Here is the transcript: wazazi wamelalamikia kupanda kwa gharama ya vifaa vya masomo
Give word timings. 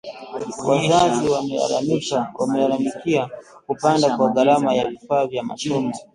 wazazi 0.67 1.29
wamelalamikia 2.37 3.29
kupanda 3.67 4.17
kwa 4.17 4.29
gharama 4.29 4.73
ya 4.75 4.87
vifaa 4.89 5.25
vya 5.27 5.43
masomo 5.43 5.93